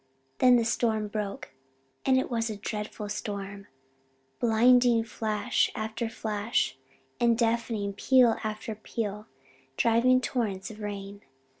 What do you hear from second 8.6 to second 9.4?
peal,